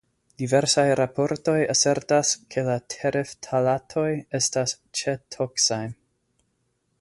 [0.41, 4.09] Diversaj raportoj asertas ke la tereftalatoj
[4.41, 5.83] estas ĉetoksaj.